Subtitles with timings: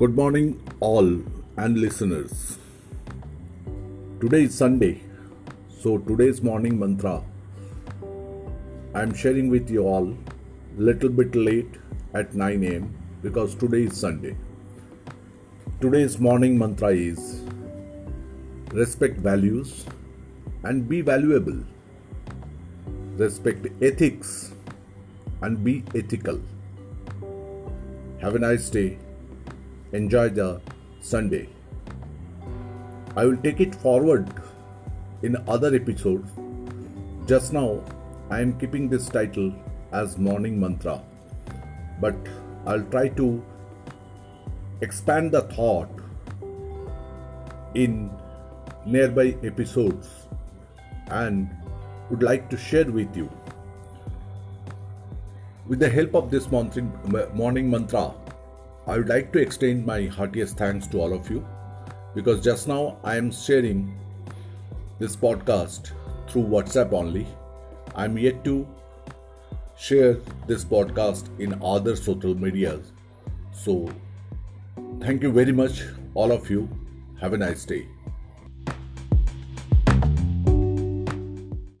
[0.00, 1.06] Good morning, all
[1.56, 2.56] and listeners.
[4.20, 5.00] Today is Sunday,
[5.76, 7.14] so today's morning mantra
[8.94, 11.80] I'm sharing with you all a little bit late
[12.14, 12.94] at 9 a.m.
[13.22, 14.36] because today is Sunday.
[15.80, 17.42] Today's morning mantra is
[18.72, 19.84] respect values
[20.62, 21.58] and be valuable.
[23.16, 24.52] Respect ethics
[25.42, 26.40] and be ethical.
[28.20, 28.96] Have a nice day.
[29.92, 30.60] Enjoy the
[31.00, 31.48] Sunday.
[33.16, 34.30] I will take it forward
[35.22, 36.30] in other episodes.
[37.26, 37.82] Just now,
[38.28, 39.50] I am keeping this title
[39.92, 41.00] as Morning Mantra,
[42.02, 42.16] but
[42.66, 43.42] I'll try to
[44.82, 45.88] expand the thought
[47.74, 48.10] in
[48.84, 50.28] nearby episodes
[51.06, 51.48] and
[52.10, 53.30] would like to share with you.
[55.66, 56.92] With the help of this morning
[57.34, 58.12] morning mantra,
[58.88, 61.46] I would like to extend my heartiest thanks to all of you
[62.14, 63.94] because just now I am sharing
[64.98, 65.90] this podcast
[66.26, 67.26] through WhatsApp only.
[67.94, 68.66] I'm yet to
[69.76, 70.14] share
[70.46, 72.92] this podcast in other social medias.
[73.52, 73.92] So,
[75.00, 75.82] thank you very much,
[76.14, 76.66] all of you.
[77.20, 77.86] Have a nice day.